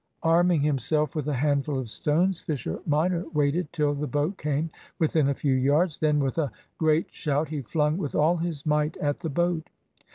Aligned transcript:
Arming 0.23 0.61
himself 0.61 1.13
with 1.13 1.27
a 1.27 1.35
handful 1.35 1.77
of 1.77 1.87
stones, 1.91 2.39
Fisher 2.39 2.79
minor 2.87 3.23
waited 3.35 3.71
till 3.71 3.93
the 3.93 4.07
boat 4.07 4.35
came 4.35 4.71
within 4.97 5.29
a 5.29 5.35
few 5.35 5.53
yards. 5.53 5.99
Then 5.99 6.19
with 6.19 6.39
a 6.39 6.51
great 6.79 7.13
shout 7.13 7.49
he 7.49 7.61
flung 7.61 7.99
with 7.99 8.15
all 8.15 8.37
his 8.37 8.65
might 8.65 8.97
at 8.97 9.19
the 9.19 9.29
boat. 9.29 9.69